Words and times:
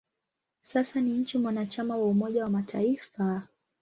Sasa 0.61 1.01
ni 1.01 1.17
nchi 1.17 1.37
mwanachama 1.37 1.95
wa 1.97 2.05
Umoja 2.07 2.43
wa 2.43 2.49
Mataifa. 2.49 3.47